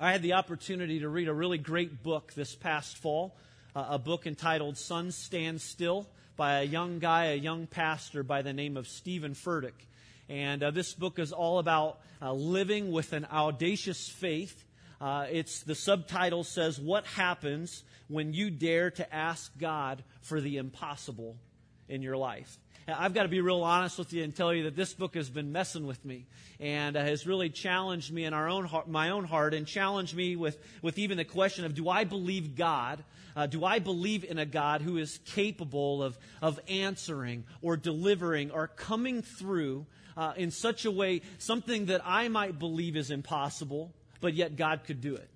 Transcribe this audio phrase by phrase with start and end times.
[0.00, 3.34] I had the opportunity to read a really great book this past fall,
[3.74, 8.42] uh, a book entitled Sun Stand Still by a young guy, a young pastor by
[8.42, 9.72] the name of Steven Furtick.
[10.28, 14.64] And uh, this book is all about uh, living with an audacious faith.
[15.00, 20.58] Uh, it's the subtitle says, "What happens when you dare to ask God for the
[20.58, 21.36] impossible
[21.88, 22.58] in your life?"
[22.90, 25.28] I've got to be real honest with you and tell you that this book has
[25.28, 26.26] been messing with me
[26.58, 30.16] and uh, has really challenged me in our own heart, my own heart and challenged
[30.16, 33.04] me with, with even the question of do I believe God?
[33.36, 38.50] Uh, do I believe in a God who is capable of, of answering or delivering
[38.50, 39.86] or coming through
[40.16, 44.84] uh, in such a way, something that I might believe is impossible, but yet God
[44.84, 45.28] could do it?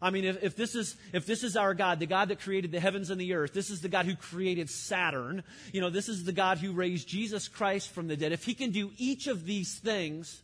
[0.00, 2.70] I mean, if, if, this is, if this is our God, the God that created
[2.70, 6.08] the heavens and the earth, this is the God who created Saturn, you know, this
[6.08, 8.32] is the God who raised Jesus Christ from the dead.
[8.32, 10.42] If he can do each of these things,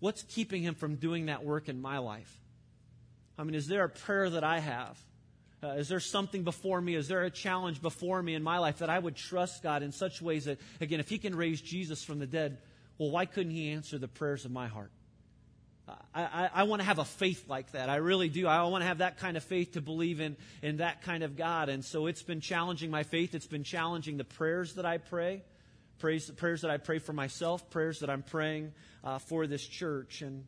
[0.00, 2.40] what's keeping him from doing that work in my life?
[3.38, 4.98] I mean, is there a prayer that I have?
[5.62, 6.96] Uh, is there something before me?
[6.96, 9.92] Is there a challenge before me in my life that I would trust God in
[9.92, 12.58] such ways that, again, if he can raise Jesus from the dead,
[12.96, 14.90] well, why couldn't he answer the prayers of my heart?
[16.14, 17.88] I, I, want to have a faith like that.
[17.88, 18.46] I really do.
[18.46, 21.36] I want to have that kind of faith to believe in, in that kind of
[21.36, 21.68] God.
[21.68, 23.34] And so it's been challenging my faith.
[23.34, 25.42] It's been challenging the prayers that I pray,
[25.98, 28.72] praise, prayers that I pray for myself, prayers that I'm praying
[29.04, 30.22] uh, for this church.
[30.22, 30.44] And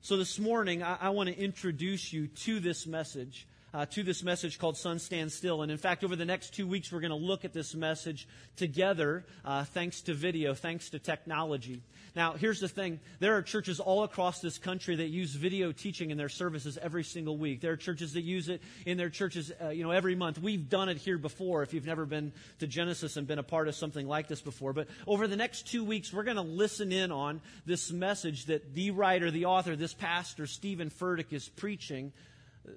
[0.00, 4.22] so this morning, I, I want to introduce you to this message uh, to this
[4.22, 5.62] message called Sun Stand Still.
[5.62, 8.28] And in fact, over the next two weeks, we're going to look at this message
[8.56, 11.82] together, uh, thanks to video, thanks to technology.
[12.14, 13.00] Now, here's the thing.
[13.20, 17.04] There are churches all across this country that use video teaching in their services every
[17.04, 17.62] single week.
[17.62, 20.38] There are churches that use it in their churches, uh, you know, every month.
[20.38, 23.66] We've done it here before if you've never been to Genesis and been a part
[23.66, 24.74] of something like this before.
[24.74, 28.74] But over the next two weeks, we're going to listen in on this message that
[28.74, 32.12] the writer, the author, this pastor, Steven Furtick, is preaching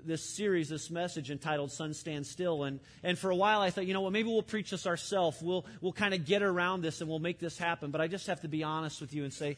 [0.06, 2.64] this series, this message entitled Sun Stand Still.
[2.64, 5.42] And, and for a while I thought, you know what, maybe we'll preach this ourselves.
[5.42, 7.92] We'll, we'll kind of get around this and we'll make this happen.
[7.92, 9.58] But I just have to be honest with you and say,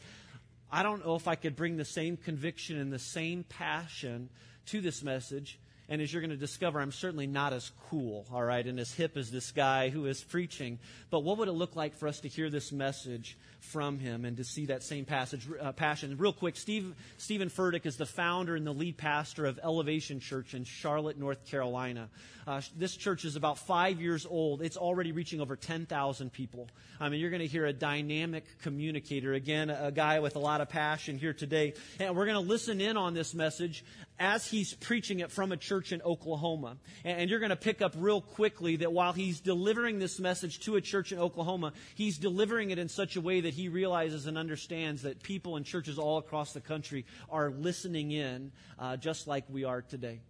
[0.70, 4.28] I don't know if I could bring the same conviction and the same passion
[4.66, 8.42] to this message and as you're going to discover, I'm certainly not as cool, all
[8.42, 10.78] right, and as hip as this guy who is preaching.
[11.08, 14.36] But what would it look like for us to hear this message from him and
[14.36, 16.14] to see that same passage, uh, passion?
[16.18, 20.52] Real quick, Steve, Steven Furtick is the founder and the lead pastor of Elevation Church
[20.52, 22.10] in Charlotte, North Carolina.
[22.46, 24.62] Uh, this church is about five years old.
[24.62, 26.68] It's already reaching over 10,000 people.
[27.00, 29.32] I mean, you're going to hear a dynamic communicator.
[29.32, 31.74] Again, a guy with a lot of passion here today.
[31.98, 33.84] And we're going to listen in on this message
[34.18, 36.76] as he's preaching it from a church in Oklahoma.
[37.04, 40.76] And you're going to pick up real quickly that while he's delivering this message to
[40.76, 44.36] a church in Oklahoma, he's delivering it in such a way that he realizes and
[44.36, 49.44] understands that people in churches all across the country are listening in uh, just like
[49.48, 50.20] we are today.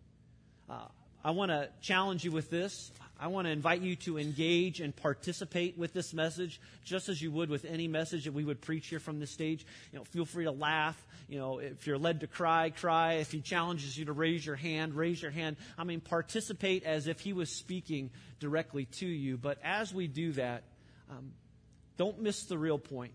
[0.69, 0.87] Uh,
[1.25, 2.93] I want to challenge you with this.
[3.21, 7.33] I want to invite you to engage and participate with this message, just as you
[7.33, 9.67] would with any message that we would preach here from this stage.
[9.93, 10.97] You know, feel free to laugh.
[11.29, 13.15] You know, if you're led to cry, cry.
[13.15, 15.57] If he challenges you to raise your hand, raise your hand.
[15.77, 19.37] I mean, participate as if he was speaking directly to you.
[19.37, 20.63] But as we do that,
[21.11, 21.33] um,
[21.97, 23.13] don't miss the real point.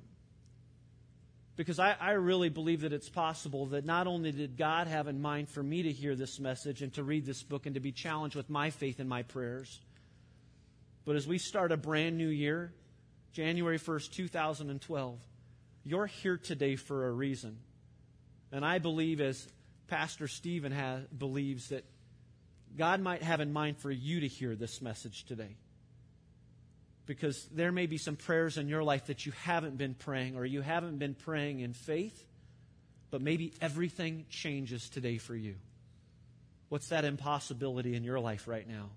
[1.55, 5.21] Because I, I, really believe that it's possible that not only did God have in
[5.21, 7.91] mind for me to hear this message and to read this book and to be
[7.91, 9.79] challenged with my faith and my prayers,
[11.05, 12.73] but as we start a brand new year,
[13.33, 15.19] January 1st, 2012,
[15.83, 17.57] you're here today for a reason.
[18.51, 19.47] And I believe, as
[19.87, 21.83] Pastor Steven has, believes, that
[22.77, 25.57] God might have in mind for you to hear this message today
[27.05, 30.45] because there may be some prayers in your life that you haven't been praying or
[30.45, 32.25] you haven't been praying in faith,
[33.11, 35.55] but maybe everything changes today for you.
[36.69, 38.89] What's that impossibility in your life right now?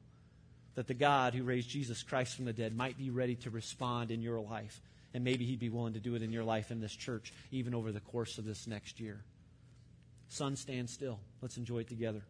[0.76, 4.10] That the God who raised Jesus Christ from the dead might be ready to respond
[4.10, 4.80] in your life.
[5.12, 7.74] And maybe he'd be willing to do it in your life in this church, even
[7.74, 9.20] over the course of this next year.
[10.28, 11.18] Sun, stand still.
[11.40, 12.22] Let's enjoy it together.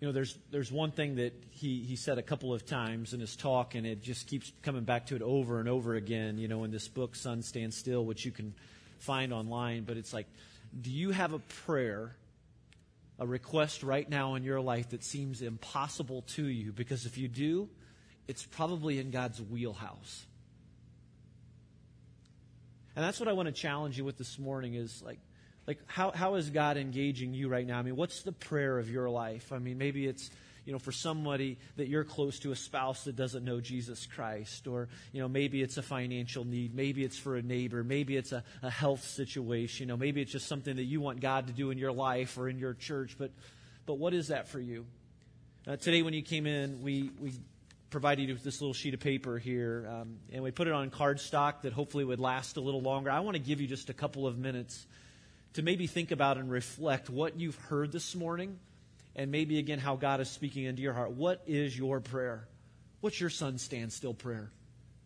[0.00, 3.20] You know, there's, there's one thing that he, he said a couple of times in
[3.20, 6.48] his talk, and it just keeps coming back to it over and over again, you
[6.48, 8.54] know, in this book, Sun Stand Still, which you can
[8.98, 9.84] find online.
[9.84, 10.26] But it's like,
[10.78, 12.14] do you have a prayer,
[13.18, 16.72] a request right now in your life that seems impossible to you?
[16.72, 17.68] Because if you do,
[18.28, 20.26] it's probably in God's wheelhouse.
[22.94, 25.18] And that's what I want to challenge you with this morning is like,
[25.66, 28.88] like how, how is god engaging you right now i mean what's the prayer of
[28.90, 30.30] your life i mean maybe it's
[30.66, 34.66] you know, for somebody that you're close to, a spouse that doesn't know Jesus Christ.
[34.66, 36.74] Or, you know, maybe it's a financial need.
[36.74, 37.82] Maybe it's for a neighbor.
[37.82, 39.84] Maybe it's a, a health situation.
[39.84, 42.36] You know, maybe it's just something that you want God to do in your life
[42.36, 43.16] or in your church.
[43.16, 43.30] But,
[43.86, 44.84] but what is that for you?
[45.66, 47.32] Uh, today, when you came in, we, we
[47.90, 50.90] provided you with this little sheet of paper here, um, and we put it on
[50.90, 53.10] cardstock that hopefully would last a little longer.
[53.10, 54.86] I want to give you just a couple of minutes
[55.54, 58.58] to maybe think about and reflect what you've heard this morning,
[59.16, 61.10] and maybe again how God is speaking into your heart.
[61.10, 62.46] What is your prayer?
[63.00, 64.52] What's your sun standstill prayer?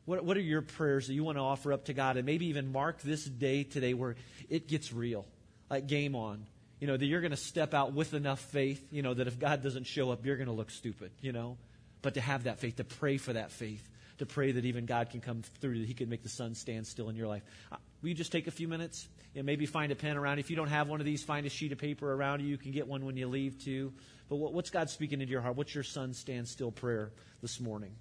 [0.04, 2.16] What, what are your prayers that you want to offer up to God?
[2.16, 4.16] And maybe even mark this day today where
[4.48, 5.24] it gets real,
[5.70, 6.44] like game on.
[6.80, 9.38] You know, that you're going to step out with enough faith, you know, that if
[9.38, 11.58] God doesn't show up, you're going to look stupid, you know?
[12.00, 13.86] But to have that faith, to pray for that faith,
[14.20, 16.86] to pray that even God can come through, that He can make the sun stand
[16.86, 17.42] still in your life.
[17.70, 19.08] Uh, will you just take a few minutes?
[19.34, 20.38] and maybe find a pen around.
[20.38, 22.48] If you don't have one of these, find a sheet of paper around you.
[22.48, 23.92] You can get one when you leave too.
[24.28, 25.56] But what, what's God speaking into your heart?
[25.56, 27.94] What's your sun stand still prayer this morning?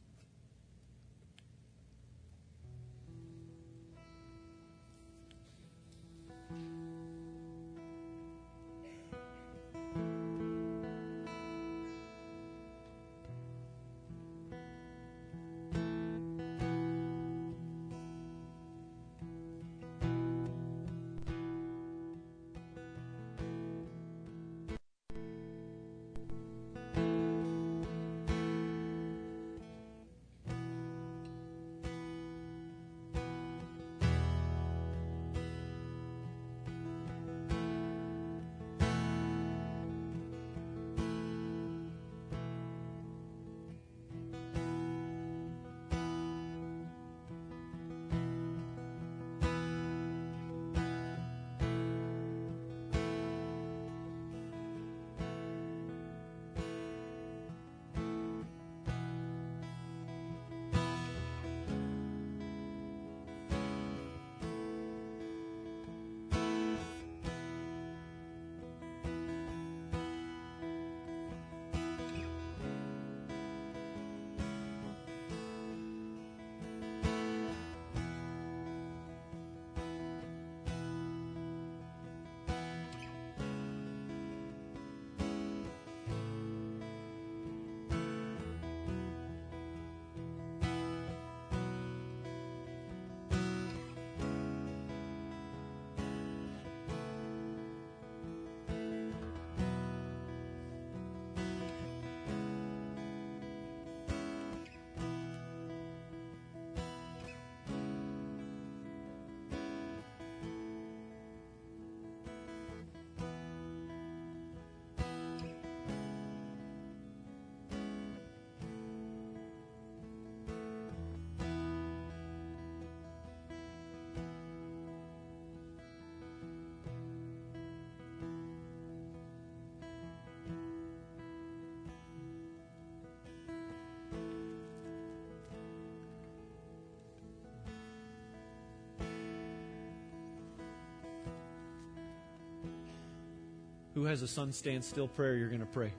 [144.00, 145.92] Who has a sun stand still prayer you're going to pray?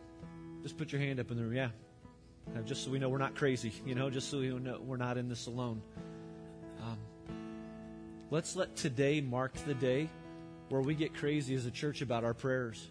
[0.62, 1.52] Just put your hand up in the room.
[1.52, 1.68] Yeah.
[2.56, 4.96] Uh, just so we know we're not crazy, you know, just so we know we're
[4.96, 5.82] not in this alone.
[6.82, 6.96] Um,
[8.30, 10.08] let's let today mark the day
[10.70, 12.88] where we get crazy as a church about our prayers.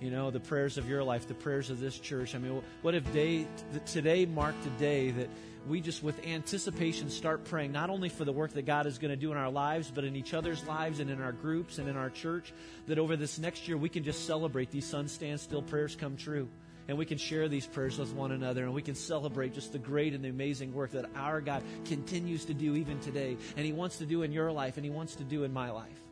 [0.00, 2.34] You know, the prayers of your life, the prayers of this church.
[2.34, 3.46] I mean, what if day,
[3.86, 5.28] today marked a day that
[5.66, 9.10] we just with anticipation start praying not only for the work that God is going
[9.10, 11.88] to do in our lives, but in each other's lives and in our groups and
[11.88, 12.52] in our church,
[12.86, 16.16] that over this next year we can just celebrate these sun stand still prayers come
[16.16, 16.48] true.
[16.86, 19.78] And we can share these prayers with one another and we can celebrate just the
[19.78, 23.36] great and the amazing work that our God continues to do even today.
[23.56, 25.70] And He wants to do in your life and He wants to do in my
[25.70, 26.07] life.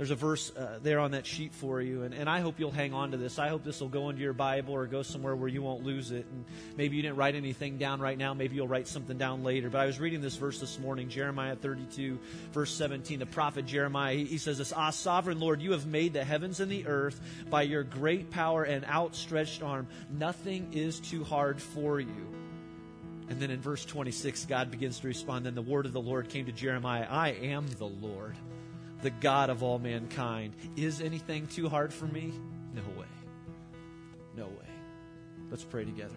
[0.00, 2.70] There's a verse uh, there on that sheet for you, and, and I hope you'll
[2.70, 3.38] hang on to this.
[3.38, 6.10] I hope this will go into your Bible or go somewhere where you won't lose
[6.10, 6.24] it.
[6.24, 8.32] And maybe you didn't write anything down right now.
[8.32, 9.68] Maybe you'll write something down later.
[9.68, 12.18] But I was reading this verse this morning, Jeremiah 32,
[12.50, 13.18] verse 17.
[13.18, 16.60] The prophet Jeremiah, he, he says this, Ah, sovereign Lord, you have made the heavens
[16.60, 19.86] and the earth by your great power and outstretched arm.
[20.08, 22.34] Nothing is too hard for you.
[23.28, 25.44] And then in verse 26, God begins to respond.
[25.44, 28.34] Then the word of the Lord came to Jeremiah I am the Lord
[29.02, 30.54] the God of all mankind.
[30.76, 32.32] Is anything too hard for me?
[32.74, 33.06] No way.
[34.36, 34.68] No way.
[35.50, 36.16] Let's pray together.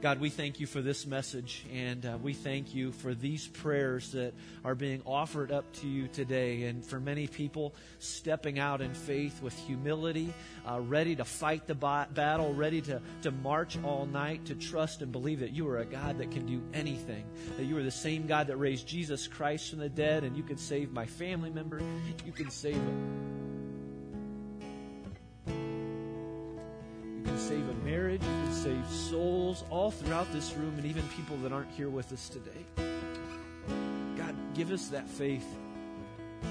[0.00, 4.12] God, we thank you for this message, and uh, we thank you for these prayers
[4.12, 4.32] that
[4.64, 6.66] are being offered up to you today.
[6.66, 10.32] And for many people, stepping out in faith with humility,
[10.64, 15.10] uh, ready to fight the battle, ready to, to march all night, to trust and
[15.10, 17.24] believe that you are a God that can do anything,
[17.56, 20.44] that you are the same God that raised Jesus Christ from the dead, and you
[20.44, 21.80] can save my family member,
[22.24, 22.94] you can save a,
[25.48, 28.22] you can save a marriage,
[28.68, 32.66] save souls all throughout this room and even people that aren't here with us today.
[34.14, 35.46] God, give us that faith.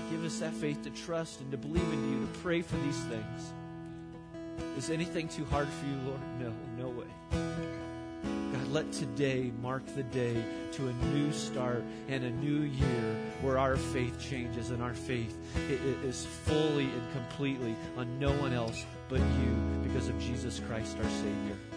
[0.09, 3.00] Give us that faith to trust and to believe in you, to pray for these
[3.01, 3.53] things.
[4.79, 6.21] Is anything too hard for you, Lord?
[6.39, 7.05] No, no way.
[8.51, 13.59] God, let today mark the day to a new start and a new year where
[13.59, 15.38] our faith changes and our faith
[16.03, 21.09] is fully and completely on no one else but you because of Jesus Christ, our
[21.09, 21.76] Savior.